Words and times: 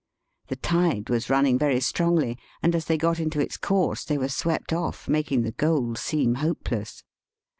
The 0.47 0.55
tide 0.55 1.11
was 1.11 1.29
running 1.29 1.59
very 1.59 1.79
strongly, 1.79 2.39
and 2.63 2.73
as 2.73 2.85
they 2.85 2.97
got 2.97 3.19
into 3.19 3.39
its 3.39 3.55
course 3.55 4.03
they 4.03 4.17
were 4.17 4.29
swept 4.29 4.73
off, 4.73 5.07
making 5.07 5.43
the 5.43 5.51
goal 5.51 5.93
seem 5.93 6.33
hopeless. 6.41 7.03